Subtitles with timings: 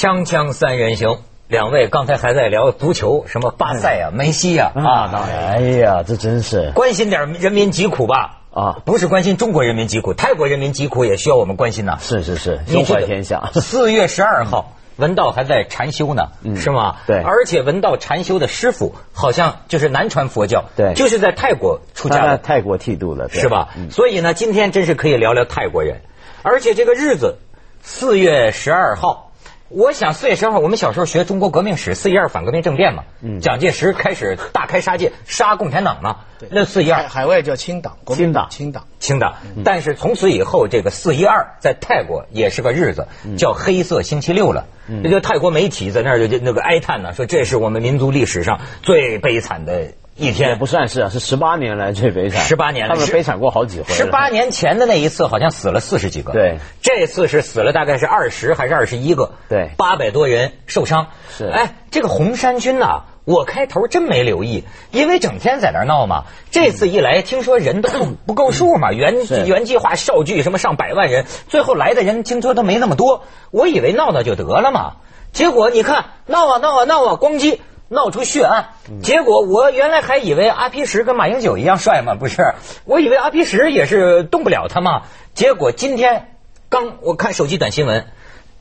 [0.00, 8.40] 锵锵三人行，两位刚才还在聊足球，什么巴塞啊、梅西啊啊，当然，哎呀，这真是关心点人民疾苦吧？
[8.50, 11.98] 啊，不是关心中国人民疾苦，泰国人民疾苦也需要我们关心呐。
[12.00, 13.50] 是是是，胸怀天下。
[13.60, 16.96] 四月十二号，文道还在禅修呢，是吗？
[17.06, 23.68] 对，而且文道禅修的师傅好像就是南传佛教，对，就是在泰国出家的，泰国剃度的，是吧？
[23.90, 26.00] 所以呢，今天真是可以聊聊泰国人，
[26.42, 27.36] 而且这个日子
[27.82, 29.26] 四月十二号。
[29.70, 33.04] 我想四月十号，我们小时候学中国革命史，四一二反革命政变嘛，
[33.40, 36.16] 蒋介石开始大开杀戒，杀共产党嘛。
[36.50, 39.36] 那四一二，海外叫清党，清党，清党，清党。
[39.64, 43.06] 但是从此以后，这个四一二在泰国也是个日子，
[43.38, 44.66] 叫黑色星期六了。
[44.88, 49.92] 那就泰国媒体在那儿就那个哀叹呢，说这是我们民族历史上最悲惨的。
[50.20, 52.44] 一天也不算是啊，是十八年来最悲惨。
[52.44, 53.86] 十八年，他们悲惨过好几回。
[53.94, 61.06] 十八年前的那一次好像死了四十几个，对，这次是死了大概是二十还是二十一个，对，八百多人受伤。
[61.34, 66.24] 是，哎，这个红衫军呐，我开头真没留意，因为整天在那闹嘛。
[66.50, 67.88] 这次一来，听说人都
[68.26, 69.14] 不够数嘛，原
[69.46, 74.96] 原计划少聚什么上百万人，最后来的人听说都没那么多，我以为闹闹就得了嘛，
[75.32, 77.58] 结果你看闹啊闹啊闹啊，咣叽。
[77.92, 78.68] 闹出血案，
[79.02, 82.54] 结果我原来还以为阿皮什跟马英九一样帅嘛，不是？
[82.84, 85.02] 我以为阿皮什也是动不了他嘛。
[85.34, 86.36] 结果今天
[86.68, 88.06] 刚我看手机短新闻，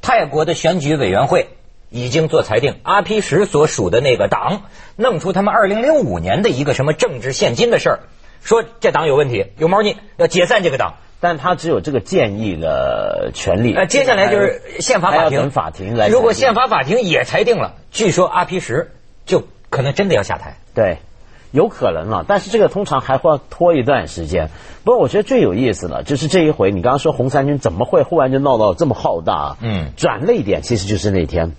[0.02, 1.50] 泰国的选举委员会
[1.92, 4.64] 已经做裁定，阿皮什所属的那个党
[4.96, 8.00] 弄出他们二零零五年的一个什么政治现金的事儿，
[8.42, 10.96] 说这党有问题，有猫腻，要解散这个党。
[11.22, 13.76] 但他只有这个建议的权利。
[13.76, 16.08] 呃，接下来就是宪法法庭，法庭来。
[16.08, 18.90] 如果宪法法庭也裁定了，据说阿皮什。
[19.30, 20.98] 就可能真的要下台，对，
[21.52, 24.50] 有可能了，但是这个通常还会拖一段时间。
[24.84, 29.56] 不过我觉得最有意思的，就是这一回，你刚刚说红三军怎么会忽然就闹到这么浩大？
[29.62, 31.52] 嗯，转泪点其实就是那天，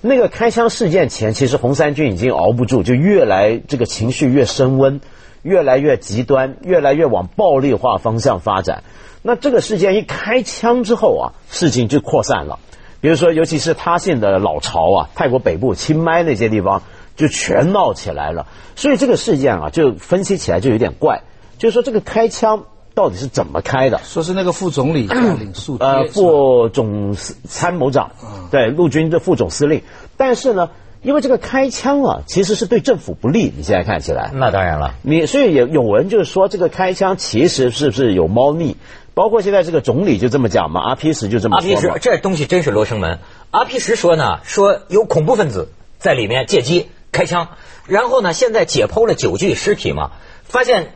[0.00, 5.00] 那个开枪事件前，其实红三军已经熬不住，就越来这个情绪越升温，
[5.42, 8.84] 越来越极端，越来越往暴力化方向发展。
[9.22, 12.60] 那这个事件一开枪之后啊，事情就扩散了。
[13.00, 16.82] 比如说，尤其是他县的老巢啊，泰国北部清迈那些地方。
[17.20, 21.20] 就全闹起来了，所以这个事件啊，就分析起来就有点怪。
[21.58, 22.64] 就是说，这个开枪
[22.94, 24.00] 到底是怎么开的？
[24.02, 25.06] 说是那个副总理
[25.38, 28.12] 领宿，呃，副总参谋长，
[28.50, 29.82] 对，陆军的副总司令。
[30.16, 30.70] 但是呢，
[31.02, 33.52] 因为这个开枪啊，其实是对政府不利。
[33.54, 34.94] 你现在看起来，那当然了。
[35.02, 38.78] 你所以有有人就是说，这个开枪其实是不是有猫腻？
[39.12, 41.74] 包括现在这个总理就这么讲嘛，阿皮什就这么说。
[41.74, 43.18] 阿皮什这东西真是罗生门。
[43.50, 46.88] 阿皮什说呢，说有恐怖分子在里面借机。
[47.12, 47.48] 开枪，
[47.86, 48.32] 然后呢？
[48.32, 50.12] 现在解剖了九具尸体嘛，
[50.44, 50.94] 发现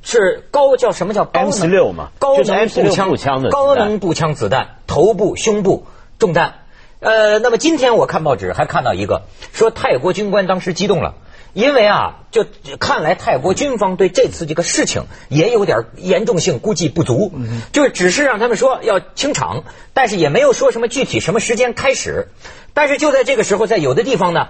[0.00, 5.86] 是高叫什么叫 M 十六嘛，高能步枪的高能步枪子弹，头部、胸部
[6.18, 6.60] 中弹。
[7.00, 9.22] 呃，那么今天我看报纸还看到一个
[9.52, 11.16] 说泰国军官当时激动了，
[11.52, 12.46] 因为啊，就
[12.78, 17.32] 看来泰国军方对这次这个事情也有点严重性估计不足，
[17.72, 22.28] 就是只是让他们说要清场，但是也没有说什么具体什么时间开始。
[22.72, 24.48] 但是就在这个时候，在有的地方呢。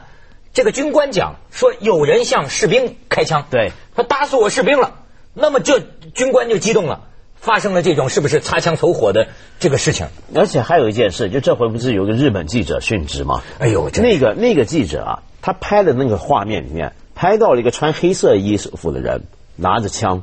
[0.56, 4.94] 这个军官讲说，有人向士兵开枪，对，他打死我士兵了，
[5.34, 5.80] 那么这
[6.14, 7.02] 军官就激动了，
[7.34, 9.28] 发生了这种是不是擦枪走火的
[9.60, 10.06] 这个事情？
[10.34, 13.42] 而且还有一件事，就这回不是有个日本记者殉职吗？
[13.58, 19.24] 哎呦，那个那个记者啊，他拍的那个画面里面，拍到了一个穿黑色衣服的人
[19.56, 20.22] 拿着枪。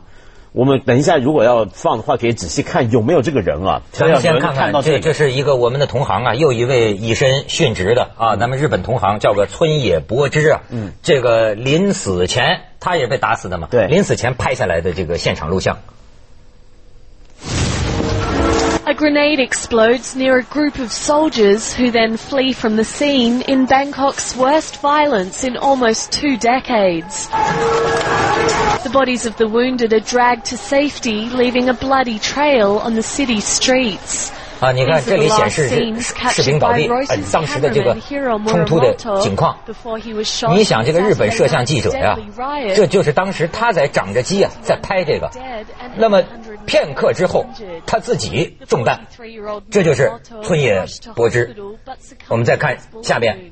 [0.53, 3.81] 我们等一下，如果要放的话，可以仔细看有没有这个人啊。
[3.91, 10.61] 咱们先看看，这这是一个我们的同行啊，又一位以身殉职的啊，咱们日本同行叫个村野博之啊。
[10.69, 13.67] 嗯，这个临死前他也被打死的嘛。
[13.71, 15.79] 对，临死前拍下来的这个现场录像。
[18.85, 24.35] A grenade explodes near a group of soldiers who then flee from the scene in Bangkok's
[24.35, 27.29] worst violence in almost two decades.
[27.29, 33.03] The bodies of the wounded are dragged to safety, leaving a bloody trail on the
[33.03, 34.33] city streets.
[34.63, 37.97] 啊，你看这里显示是士兵倒地，呃，当时的这个
[38.47, 39.57] 冲突的情况。
[40.55, 42.17] 你想这个日本摄像记者呀，
[42.73, 45.29] 这就是当时他在长着鸡啊，在拍这个。
[45.97, 46.23] 那么
[46.65, 47.45] 片刻之后，
[47.85, 49.01] 他自己中弹，
[49.69, 50.13] 这就是
[50.43, 51.53] 村野博之。
[52.29, 53.51] 我们再看下边，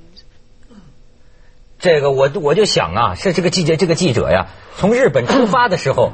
[1.77, 4.47] 这个我我就想啊，是这个记者这个记者呀，
[4.77, 6.13] 从日本出发的时候，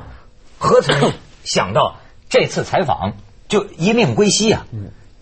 [0.58, 1.98] 何曾想到
[2.30, 3.14] 这次采访？
[3.48, 4.66] 就一命归西啊！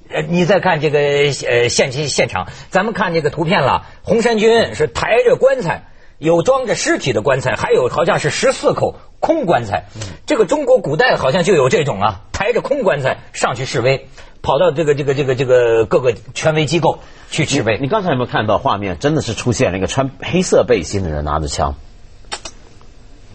[0.10, 3.86] 呃，你再看这个呃现现现场，咱们看这个图片了。
[4.04, 5.86] 红衫军是抬着棺材，
[6.19, 9.86] 有装着尸体的棺材，还有好像是十四口空棺材。
[10.25, 14.07] 这个中国古代好像就有这种啊，抬着空棺材上去示威，
[14.42, 17.00] 跑到这个这个这个这个各个权威机构
[17.31, 17.80] 去示威。
[17.80, 19.00] 你刚才有没有看到画面？
[19.00, 21.75] 真的是出现了一个穿黑色背心的人拿着枪。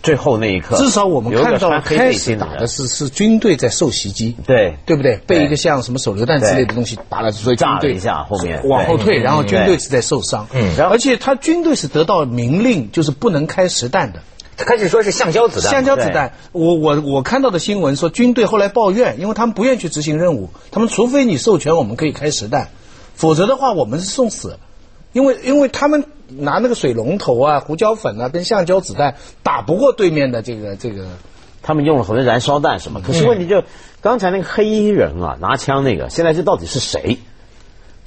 [0.03, 5.17] 最后那一刻，至少我们看到黑开始打的是是军队在受袭击，对对不对？
[5.27, 8.67] 被一个像什么手榴弹之类的东西打了，所以军队炸了一下后面。
[8.69, 10.47] 往后退，然后军队是在受伤。
[10.55, 14.21] 嗯而且他军队是得到明令，就是不能开实弹的。
[14.57, 22.69] 开始说是橡胶子弹，橡胶子弹，我我我看到的新闻说，军队后来抱怨，因为他们不愿意去执行任务，他们除非你授权我们可以开实弹，
[23.15, 24.59] 否则的话我们是送死，
[25.15, 26.05] 因为因为他们
[26.39, 31.07] 拿那个水龙头啊、胡椒粉啊跟橡胶子弹打不过对面的这个这个。
[31.63, 33.63] 他们用了很多燃烧弹什么，可是问题就
[34.01, 37.19] 刚才那个黑衣人啊，拿枪那个，现在这到底是谁？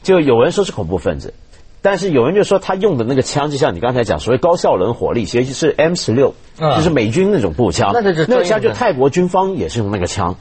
[0.01, 1.35] 就有人说是恐怖分子，
[1.83, 7.91] 但是有人就说他用的那个枪，就像你刚才讲，所谓高效能火力，其实是 M 十六，嗯就是美军那种步枪。
[7.93, 10.35] 那这那个枪就泰国军方也是用那个枪，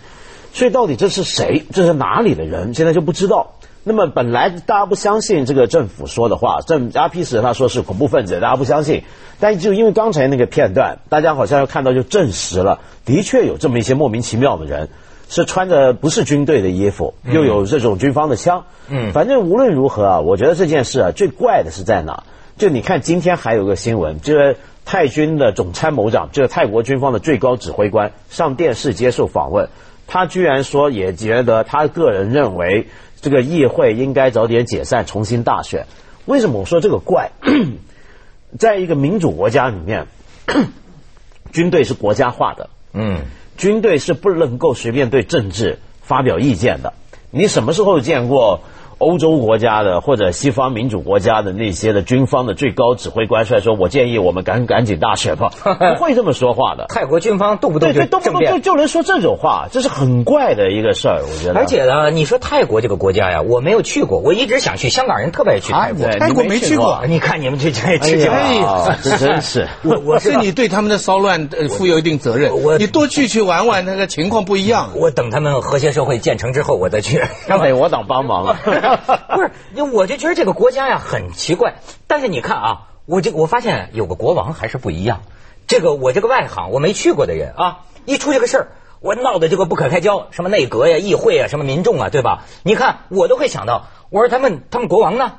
[0.54, 1.66] 所以到底这是谁？
[1.70, 2.72] 这是哪里的人？
[2.72, 3.56] 现在就不知道。
[3.84, 9.02] 那么本来大家不相信这个政府说的话，政阿皮什他说是恐怖分子，大家不相信。
[9.40, 14.88] 但就因为刚才那个片段，大家好像又看到就证实了，的确有这么一些莫名其妙的人，
[15.28, 18.64] 是穿着不是军队的衣服，又有这种军方的枪。
[18.88, 22.22] 嗯反正无论如何啊，我觉得这件事啊最怪的是在哪？
[22.56, 29.68] 就你看今天还有个新闻，就是泰军的总参谋长，就是泰国军方的最高指挥官上电视接受访问，
[30.06, 32.86] 他居然说也觉得他个人认为
[33.22, 35.86] 这个议会应该早点解散，重新大选。
[36.26, 37.30] 为什么我说这个怪？
[38.58, 40.08] 在一个民主国家里面，
[41.52, 43.20] 军队是国家化的，嗯，
[43.56, 46.92] 军队是不能够随便对政治发表意见的。
[47.30, 48.60] 你什么时候见过
[49.02, 55.50] 欧洲国家的或者西方民主国家的那些的军方的最高指挥官出来说：“我建议我们赶赶紧大选吧。
[55.62, 56.86] ”不会这么说话的。
[56.88, 58.72] 泰国军方动不动对对，就政变动不动就。
[58.72, 61.58] 就能说这种话，这是很怪的一个事儿，我觉得。
[61.58, 64.88] 而且呢，你说泰国这个国家呀，我没有去过，我一直想去。
[64.88, 66.06] 香港人特别爱去泰国。
[66.18, 69.68] 泰国没去过过，你看你们这这哎这这，呀，真是。
[69.82, 74.90] 我我是你对他们的骚乱呃负有一定责任我，你多去去玩玩，那个情况不一样。
[74.94, 77.22] 我等他们和谐社会建成之后，我再去。
[77.46, 78.58] 那得我党帮忙了。
[79.34, 81.74] 不是，因为我就觉得这个国家呀很奇怪。
[82.06, 85.22] 但是你看啊，我这我发现有个国王还是不一样。
[85.66, 88.68] 这个我这个外行，我没去过的人啊，一出这个事儿，
[89.00, 92.44] 我闹得这个不可开交，什么内阁呀、议会啊、什么民众啊，对吧？
[92.62, 95.34] 你看我都会想到，我说他们他们国王呢？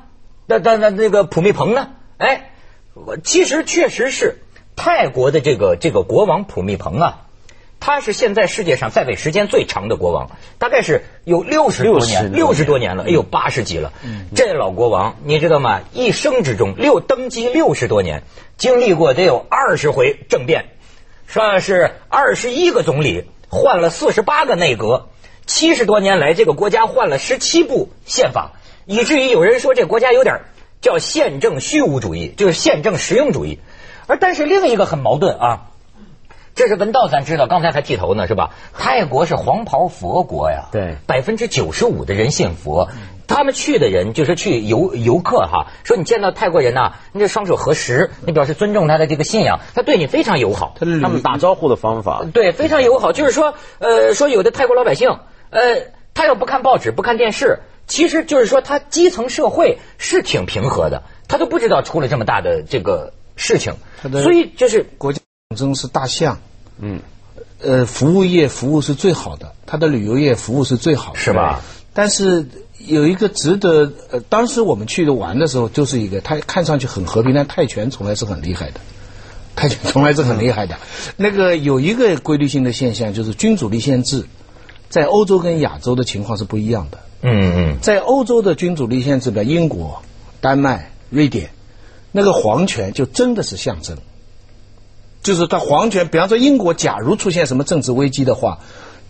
[0.45, 1.89] 那那那那个普密蓬呢？
[2.17, 2.51] 哎，
[2.93, 4.43] 我其实确实是
[4.75, 7.19] 泰国的这个这个国王普密蓬啊。
[7.85, 13.91] 他是现在世界上在位时间最长的国王，大概是有六十多年，六十多年了，哎呦，八十几了。
[14.33, 15.81] 这老国王你知道吗？
[15.91, 18.23] 一生之中六登基六十多年，
[18.55, 20.67] 经历过得有二十回政变，
[21.27, 25.09] 说是二十一个总理，换了四十八个内阁，
[25.45, 28.53] 七十多年来这个国家换了十七部宪法，
[28.85, 30.39] 以至于有人说这国家有点
[30.79, 33.59] 叫宪政虚无主义，就是宪政实用主义。
[34.07, 35.69] 而但是另一个很矛盾啊。
[36.55, 38.51] 这是文道，咱知道，刚才还剃头呢，是吧？
[38.77, 40.97] 泰国是黄袍佛国呀，对。
[41.07, 42.89] 百分之九十五的人信佛，
[43.27, 53.11] 他们去的人就是去游游客哈，说你见到泰国人呐、你这双手合十，你表示尊重他的这个信仰，他对你非常友好，他他们打招呼的方法，对，非常友好。
[53.11, 55.09] 就是说，呃，说有的泰国老百姓，
[55.49, 63.73] 呃，他要不看报纸、不看电视，其实就是说他基层社会是挺平和的，他都不知道出了这么大的这个事情。
[64.21, 65.25] 所以就是国家象
[65.55, 66.39] 征是大象，
[66.79, 66.99] 嗯，
[67.61, 71.61] 呃，服务业服务是最好的，它的旅游业服务是最好的，是吧？
[71.93, 72.47] 但是
[72.79, 78.79] 有一个值得，呃，当时我们去的玩的时候，就是一个它看上去很和平，但泰拳从来是很厉害的，
[79.55, 80.75] 泰拳从来是很厉害的。
[81.15, 84.25] 那个有一个规律性的现象，就是君主立宪制，
[84.89, 86.97] 在欧洲跟亚洲的情况是不一样的。
[87.21, 87.77] 嗯嗯。
[87.79, 90.01] 在欧洲的君主立宪制，比如英国、
[90.41, 91.51] 丹麦、瑞典，
[92.11, 93.97] 那个皇权就真的是象征。
[95.23, 98.59] 就是他皇权，比方说英国，假如出现什么政治危机的话，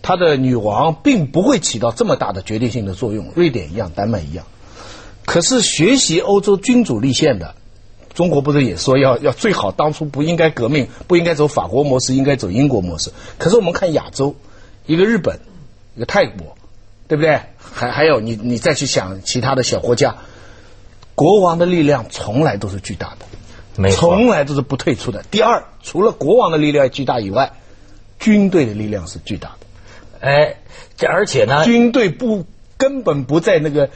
[0.00, 3.32] 他的女王并不会起到这么大的决定性的作用。
[3.34, 4.46] 瑞典一样，丹麦一样。
[5.26, 7.54] 可是学习欧洲君主立宪的，
[8.14, 13.10] 中国不是也说要 要最好当初不应该革命，不应该走法国模式，应该走英国模式。
[13.38, 14.36] 可是我们看亚洲，
[14.86, 15.40] 一个日本，
[15.96, 16.56] 一个泰国，
[17.08, 17.40] 对不对？
[17.58, 20.14] 还还有你你再去想其他的小国家，
[21.16, 23.26] 国王的力量从来都是巨大的。
[23.76, 25.22] 没从来都是不退出的。
[25.30, 27.52] 第二，除了国王的力量巨大以外，
[28.18, 29.66] 军队的力量是巨大的。
[30.20, 30.56] 哎，
[30.96, 33.90] 这而且呢，军队不根本不在那个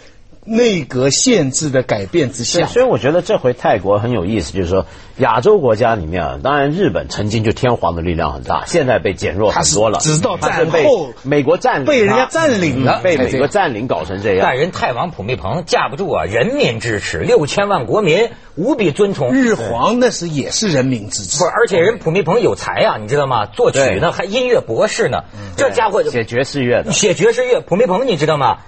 [0.49, 4.87] 内阁限制的改变之下，所以我觉得这回泰国很有意思，就是说
[5.19, 14.41] 亚洲国家里面啊，当然日本曾经就天皇的力量很大，现在被减弱很多了，直到战后美国占领，被人家占领了，被美国占领搞成这样。
[14.43, 21.39] 但人泰王普密蓬架不住啊，人民支持，六千万国民无比尊崇日皇，那是也是人民支持。
[21.39, 23.45] 不，而且人普密蓬有才啊，你知道吗？
[23.45, 25.25] 作曲呢，还音乐博士呢，
[25.59, 27.61] 这家伙写爵士乐的，写爵士乐。
[27.61, 28.61] 普密蓬你知道吗？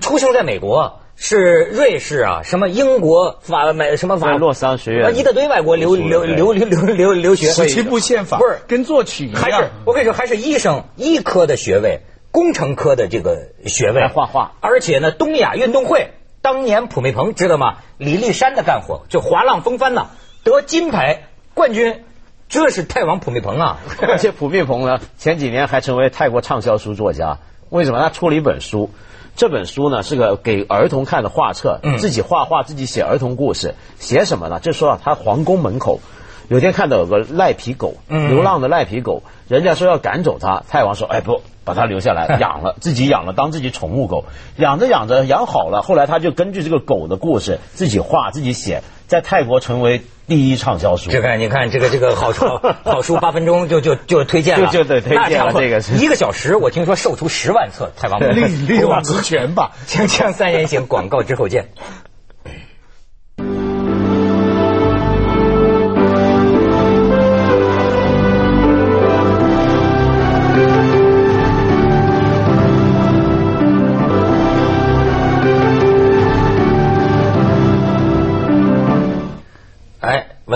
[0.00, 1.00] 出生在美国。
[1.18, 7.46] 是瑞士啊，什么英国法美什么法洛桑学院，一大堆外国留留留留留留留学。
[7.46, 14.52] 十七部宪法不是跟作曲一样，还是我跟你说，还是医生医科的学位，工程科的这个学位，画画。
[14.60, 16.10] 而且呢，东亚运动会
[16.42, 17.78] 当年普密蓬知道吗？
[17.96, 20.08] 李立山的干活就滑浪风帆呐，
[20.44, 22.04] 得金牌冠军，
[22.50, 23.78] 这是泰王普密蓬啊。
[24.02, 27.38] 而且普密蓬呢，前几年还成为泰国畅销书作家，
[27.76, 28.00] 为什么？
[28.00, 28.90] 他出了一本书。
[29.36, 34.60] 这本书呢是个给儿童看的画册，自己画画，自己写儿童故事，写什么呢？
[34.60, 36.00] 就说啊，他皇宫门口
[36.48, 44.24] 有天看到有个赖皮狗，流浪的赖皮狗，人家说要赶走它，太王说，哎不，把它留下来 养了，自己养了当自己宠物狗，
[44.56, 50.00] 养着养着养好了，后来他就根据这个狗的故事自己画自己写，在泰国成为。
[50.26, 52.44] 第一畅销书，这个你看，这个这个好书，
[52.84, 55.94] 好书八分钟就就就推荐了，就推荐了这个是。
[55.94, 61.68] 一个小时，我听说售出十万册，太王 利利用职权吧， 锵锵三人行，广告之后见。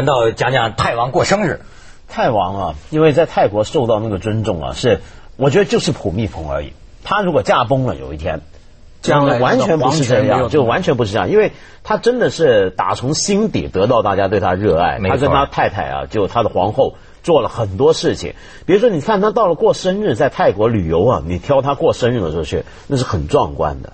[0.00, 1.61] 闻到讲讲泰王过生日，
[2.09, 5.00] 泰王啊，因为在泰国受到那个尊重啊，是
[5.37, 6.73] 我觉得就是普密蓬而已。
[7.04, 8.40] 他如果驾崩了，有一天，
[9.02, 11.52] 将来完全不是这样，就完全不是这样，因为
[11.85, 14.99] 他真的是打从心底得到大家对他热爱。
[15.00, 18.33] 他跟他太太啊，就他的皇后做了很多事情，
[18.64, 23.92] 比如说你看他到了过生日，在泰国旅游啊，你挑他过生日的时候去，那是很壮观的，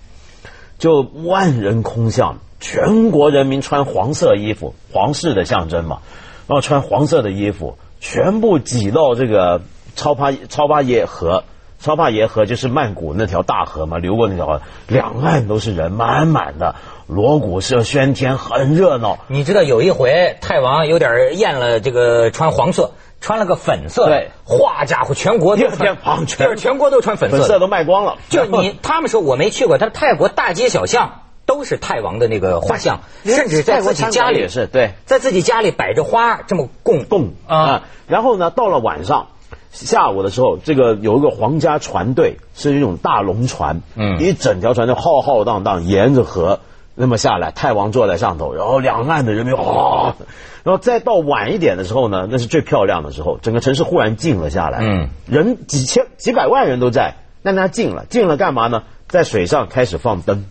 [0.79, 2.39] 就万人空巷。
[2.61, 5.99] 全国人民穿黄色衣服，皇室的象征嘛，
[6.47, 9.61] 然后穿黄色的衣服，全部挤到这个
[9.95, 11.45] 超帕超帕耶河，
[11.79, 16.75] 超帕耶河就是曼谷那条大河嘛，流过那条河，两岸都是人，满满的，
[17.07, 19.19] 锣鼓声喧天，很热闹。
[19.29, 25.97] 你知道有一回泰王有点厌了这个穿黄色，穿了个粉色，对，哗家伙，全国都全
[26.27, 28.17] 全全国都穿粉色，粉色都卖光了。
[28.31, 31.23] 就你他们说我没去过，他泰国大街小巷。
[31.47, 37.85] 都是泰王的那个画像，甚至在自己家里也是对，在自己家里摆着花这么供供啊。
[38.09, 39.29] 然后呢，到了晚上
[39.71, 46.61] 下午的时候，这个有一个皇家船队，是一种大龙船，嗯，一整条船就浩浩荡荡沿着河
[46.95, 50.17] 那么下来，泰王坐在上头，然后两岸的人民哗，
[50.65, 58.83] 然后再到晚一点的时候呢，那是最漂亮的时候，整个城市忽然静了下来，嗯，人几千几百万人都在，但他静了，静了干嘛呢？
[59.09, 60.47] 在水上开始放灯。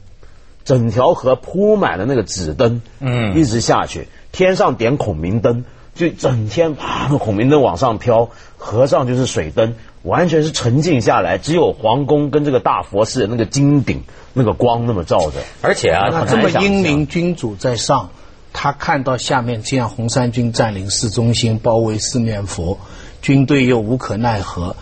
[0.65, 14.03] 整条河铺满了那个纸灯，嗯，一直下去，天上点孔明灯，就整天啪，那孔明灯往上飘，河上就是水灯，完全是沉静下来，只有皇宫跟这个大佛寺那个金顶
[14.33, 18.09] 那个光那么照着，而且啊，这么英明君主在上，
[18.51, 22.79] 他看到下面这样红三军占领市中心，包围四面佛，
[23.21, 24.75] 军队又无可奈何，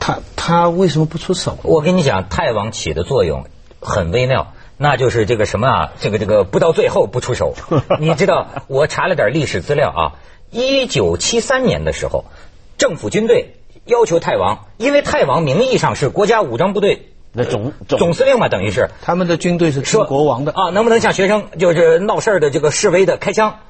[0.00, 1.58] 他他为什么不出手？
[1.64, 3.44] 我跟你讲，太王起的作用。
[3.80, 7.54] 很微妙，那就是这个什么啊，这个这个不到最后不出手。
[8.00, 10.02] 你知道，我查了点历史资料啊，
[10.50, 12.24] 一九七三年的时候，
[12.76, 23.60] 政府军队要求泰王，因为泰王名义上是国家武装部队那总总司令嘛，等于是他们的军队是听国王的啊，能不能向学生就是闹事儿的这个示威的开枪？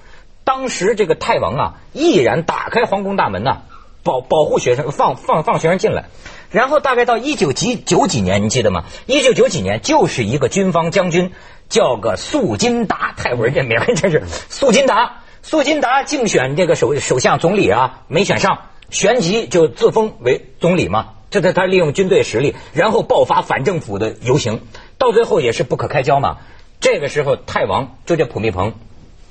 [0.44, 3.58] 当时这个泰王啊，毅然打开皇宫大门呐，
[4.02, 6.04] 保保护学生，放放放学生进来。
[6.50, 8.84] 然后大概到一九几九几年，你记得吗？
[9.06, 11.32] 一九九几年就是一个军方将军，
[11.68, 15.22] 叫个素金达，泰国人这名真是 素金达。
[15.42, 21.14] 素金达竞选这个首首相总理啊，没选上，旋即就自封为总理嘛。
[21.30, 24.60] 这他他利用军队实力，然后爆发反政府的游行，
[24.96, 26.38] 到最后也是不可开交嘛。
[26.80, 28.74] 这个时候，泰王就这普密蓬，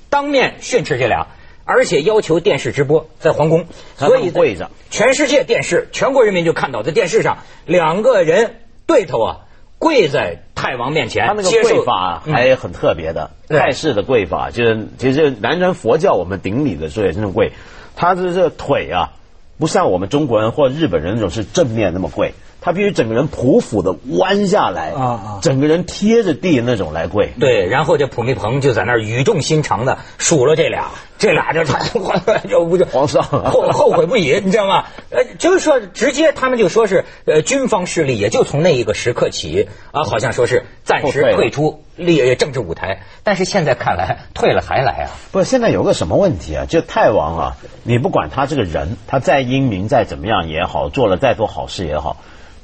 [0.09, 1.27] 当面训斥这俩。
[1.67, 3.65] 而且要求电视直播在皇宫，
[3.97, 8.55] 所以跪着，全世界电视，全国人民就看到在电视上两个人
[8.85, 9.37] 对头啊，
[9.77, 11.27] 跪在太王面前。
[11.27, 17.51] 他那个跪法还很特别的，泰式的跪法就是其实南传佛教我们顶礼的时候也是那种跪，
[17.97, 19.11] 他的这腿啊，
[19.59, 22.33] 不像我们中国人或日本人那种是正面那么跪。
[22.67, 27.31] 他必须整个人匍匐的弯下来啊啊整个人贴着地那种来跪。
[27.39, 31.63] 对，然后这普密蓬就在那儿语重心长的数落这俩，这俩就
[32.49, 34.83] 就不就皇上后后悔不已，你知道吗？
[35.11, 45.15] 呃，就是说直接他们就说是呃军方势力也就从那一个时刻起啊，好像说是暂时退出立政治舞台，但是现在看来退了还来啊。
[45.31, 46.65] 不是，现在有个什么问题啊？
[46.65, 52.17] 就泰王啊，你不管他这个人，他再英明再怎么样也好，做了再多好事也好，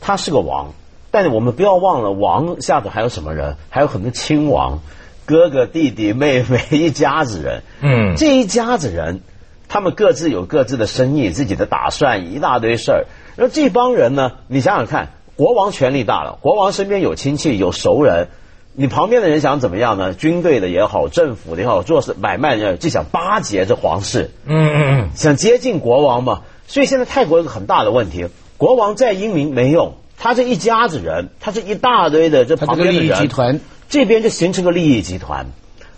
[0.03, 0.73] 他是个王。
[1.09, 3.55] 但是我们不要忘了，王下头还有什么人？
[3.69, 4.79] 还有很多亲王，
[5.25, 7.61] 哥哥、弟弟、妹妹，一家子人。
[7.81, 9.21] 嗯这一家子人，
[9.67, 13.05] 他们各自有各自的生意、自己的打算，一大堆事儿。
[13.35, 18.29] 然后这帮人呢，你想想看，国王权力大了，国王身边有亲戚、有熟人，
[18.73, 20.15] 你旁边的人想怎么样呢？
[20.15, 26.41] 军队的也好，政府的也好，做事买卖的就想巴结这皇室，嗯嗯嗯，想接近国王嘛。
[26.65, 28.25] 所以现在泰国有个很大的问题，
[28.57, 35.47] 国王再英明没用，他这一家子人，他这一大堆的这旁边的人集团，这边就形成个利益集团，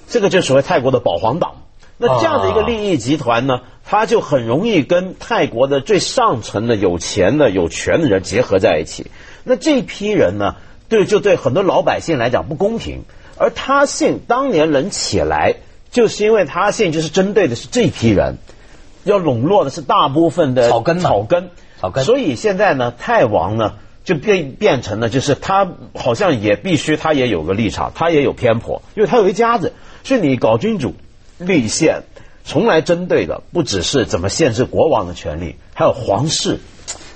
[0.08, 1.64] 这个就所谓泰国的保皇党。
[1.98, 9.08] 那这样的一个利益集团呢，他就很容易跟泰国的最上层的有钱的、有权的人结合在一起。
[9.46, 10.56] 那这批人呢，
[10.90, 13.04] 对就对很多老百姓来讲不公平。
[13.38, 15.56] 而他信当年能起来，
[15.92, 18.38] 就是因为他信就是针对的是这批人，
[19.06, 22.04] 要笼络的是大部分的草根草根，草根。
[22.04, 29.72] 所以现在呢，泰王呢就变变成了，就是他好像也必须他也有个立场，他也有偏颇，因为他有一家子，
[30.04, 30.94] 所以你搞君主
[31.38, 32.04] 立宪，
[32.44, 36.60] 从来针对的不只是怎么限制国王的权利，还有皇室。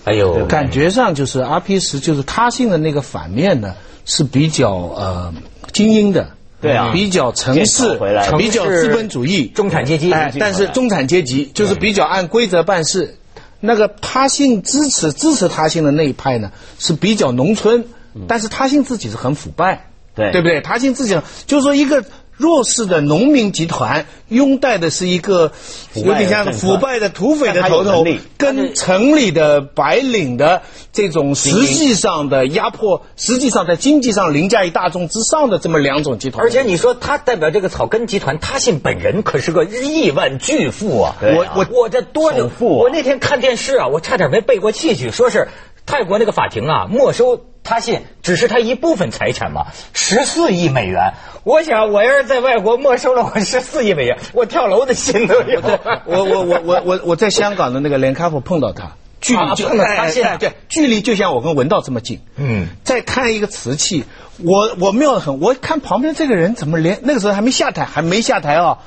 [0.06, 5.34] 还有，感觉上就是阿皮什，就是他性的那个反面呢，是比较呃
[5.74, 8.00] 精英的，对啊比较城市
[8.38, 13.18] 比较资本主义，中产阶级，哎，但是中产阶级就是比较按规则办事。
[13.60, 17.86] 那个他信支持支持他信的那一派呢，是比较农村，
[18.28, 20.62] 但是他信自己是很腐败，对对不对？
[20.62, 22.04] 他信自己就是说一个。
[22.40, 25.52] 弱势的农民集团拥戴的是一个
[25.94, 28.06] 有点像腐败的土匪的头头
[28.38, 30.62] 跟城里的白领的
[30.94, 36.46] 这种实际上的压迫，实际上在经济上凌驾于大众之上的这么两种集团。
[36.46, 41.18] 而且你说他代表这个草根集团，他信本人可是个亿万巨富啊！
[41.22, 45.50] 我我我这多首富啊我那天看电视啊，我差点没背过气去，说是
[45.86, 51.14] 泰国那个法庭啊没收他信，只是他一部分财产嘛，十四亿美元。
[51.44, 55.62] 我想我要是在外国没收了我十四亿美元，我跳楼的心都有。
[56.06, 62.22] 我我我我我我在香港的那个连卡普碰到他，距离就啊碰到他现在哎哎对，距离就像我跟文道这么近。
[62.36, 64.04] 嗯，再看一个瓷器，
[64.38, 68.80] 我我妙得很，我看旁边这个人怎么连那个时候还没下台，还没下台啊，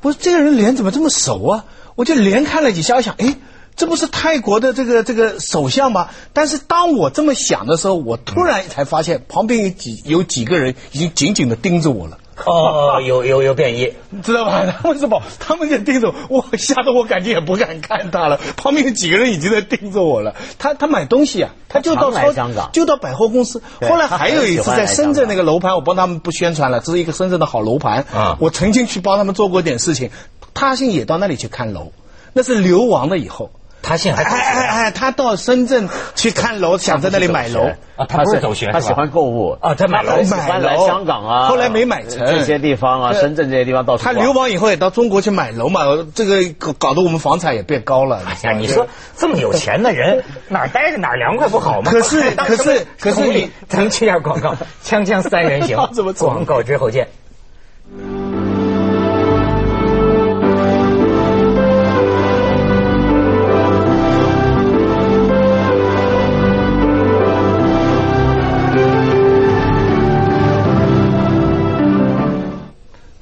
[0.00, 1.64] 我说这个人脸怎么这么熟啊？
[1.94, 3.36] 我就连看了几下，我想，哎。
[3.76, 6.08] 这不是泰国的这个这个首相吗？
[6.32, 12.18] 但是当我这么想的时候，我突然才发现旁边有几有几个人已经紧紧的盯着我了。
[12.46, 13.92] 哦，有有有变异，
[14.24, 14.64] 知道吧？
[14.82, 18.40] 他们是保，他们就盯着我，我吓得我感觉也不敢看他了。
[18.56, 20.34] 旁边有几个人已经在盯着我了。
[20.58, 23.62] 他他买东西啊，他就到超香港就到百货公司。
[23.80, 30.10] 后来还有一次在深圳那个，楼盘，我帮他们不宣传了，这是一个深圳的好楼盘啊我曾经去帮他们做过点事情，
[30.54, 31.92] 他信也到那里去看楼，
[32.32, 33.50] 那是流亡了以后。
[33.84, 37.70] 他信还哎哎哎，他到深圳去看楼，想在那里买楼。
[37.96, 48.20] 啊，他不是走学，他喜欢购物啊他买楼喜欢来香港啊，后来没买成这些地方啊，深圳这些地方到处他流亡以后也到中国去买楼嘛，这个搞搞得我们房产也变高了。
[48.26, 51.92] 哎呀，你说这么有钱的人 哪儿待着哪儿凉快不好吗？
[51.92, 57.06] 可是可是可是你咱们去下广告，锵锵三人行 怎么，走广告之后见。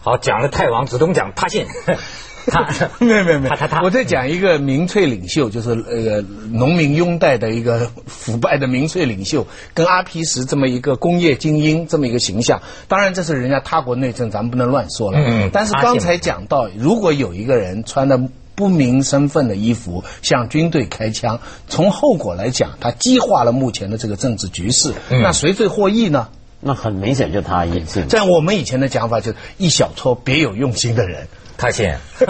[0.02, 1.64] 好，讲了太王子东讲他信，
[2.46, 2.66] 他
[2.98, 12.60] 没有没有没有，他他他，我在讲一个民粹领袖，就是呃农民拥戴的一个腐败的民粹领袖，跟阿皮什这么一个工业精英这么一个形象。
[12.88, 15.18] 当然这是人家他国内政，咱们不能乱说了。
[15.24, 18.20] 嗯但是刚才讲到，如果有一个人穿的
[18.56, 21.38] 不明身份的衣服向军队开枪，
[21.68, 24.92] 从后果来讲，他激化了目前的这个政治局势。
[25.10, 26.26] 嗯那谁最获益呢？
[26.64, 28.06] 那很明显就他一信。
[28.06, 31.26] 在我们以前的讲法，就是一小撮别有用心的人。
[31.58, 31.92] 他信，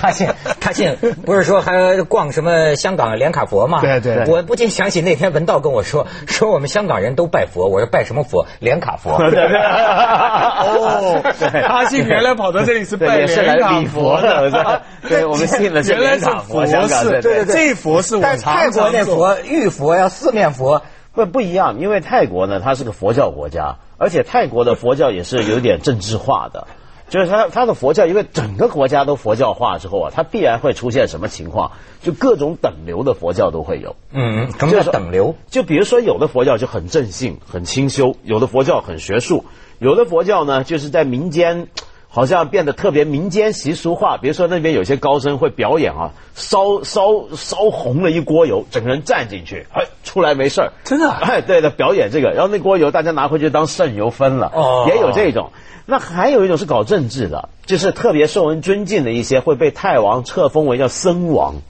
[0.00, 0.26] 他信，
[0.58, 3.80] 他信，不是说还逛什么香港连卡佛吗？
[3.80, 8.44] 对对我不禁想起那天文道跟我说， 说我们香港人都拜佛，我说拜什么佛？
[8.58, 9.12] 连卡佛。
[9.22, 11.22] 哦，
[11.68, 19.04] 他信原来跑到这里是拜对也是来联卡礼佛的，是吧对我们信了是原来卡佛，佛香港寺，对对这佛是我但泰国那。
[19.04, 20.82] 佛玉佛呀、四面佛。
[21.14, 26.66] 不不一样，因为泰国呢，它是个佛教国家，而且泰国的佛教也是有点政治化的。
[27.10, 31.72] 就是它它的佛教，因为整个国家都佛教化之后啊，它必然会出现什么情况？
[32.02, 33.96] 就各种等流的佛教都会有。
[34.12, 35.34] 嗯，什么叫等流？
[35.50, 39.44] 就比如说，有的佛教就很正性、很清修；有的佛教很学术；
[39.78, 41.68] 有的佛教呢，就是在民间。
[42.14, 55.52] 好像变得特别民间习俗化，比如说那边有些高僧会表演啊，烧烧烧红了一锅油，整个人站进去，哎，出来没事儿，真的，哎，对的，表演这个，然后那锅油大家拿回去当圣油分了，哦，也有这种。
[55.86, 61.62] 那还有一种是搞政治的，就是特别受人尊敬的一些会被太王册封为叫僧王，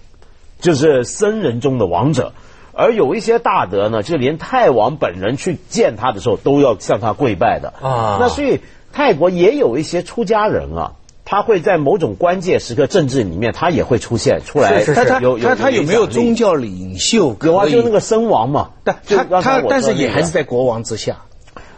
[0.58, 2.32] 就是僧人中的王者，
[2.72, 7.72] 而有一些大德呢，就连太王本人去见他的时候都要向他跪拜的。
[7.80, 8.58] 啊，那所以。
[8.92, 10.92] 泰国也有一些出家人啊，
[11.24, 14.84] 他会在某种关键时刻政治里面，他也会出现出来。
[14.84, 17.34] 他他他他有没有宗教领袖？
[17.42, 18.70] 有啊，就那个僧王嘛。
[18.84, 21.22] 但他他但是也还是在国王之下。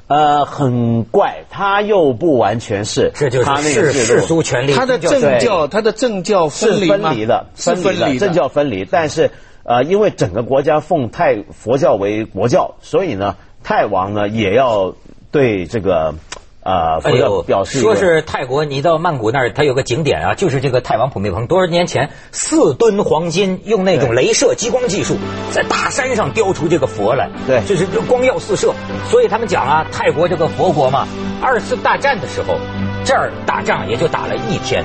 [0.06, 3.12] 呃，很怪，他又不完全是。
[3.14, 4.74] 这就是世世俗权利。
[4.74, 8.84] 他的政教，他的政教分离分离的，是分离政教分离。
[8.84, 9.30] 但是
[9.62, 14.94] 呃，因为整个国家奉泰佛教为国教，所以呢，泰王呢也要
[15.30, 16.14] 对这个。
[16.64, 25.16] 啊，哎呦，表示说是泰国，你到曼谷那儿，它有个景点啊，就是这个泰王普密蓬，多少年前四吨黄金用那种镭射激光技术
[25.52, 28.72] 在大山上雕出这个佛来，对，就是光耀四射。
[29.10, 31.06] 所以他们讲啊，泰国这个佛国嘛，
[31.42, 32.56] 二次大战的时候
[33.04, 34.82] 这儿打仗也就打了一天，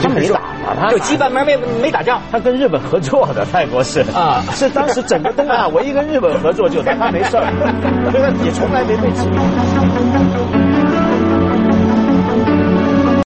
[0.00, 7.50] 就没打嘛，他就基本没没没打仗，他跟日本合作的泰国是啊，是当时整个东南亚唯一跟日本合作，就但他没事儿，
[8.12, 9.40] 这个也从来没被殖民。